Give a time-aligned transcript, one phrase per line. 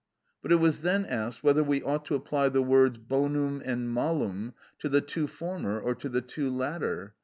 [0.41, 4.55] But it was then asked whether we ought to apply the words bonum and malum
[4.79, 7.13] to the two former or to the two latter?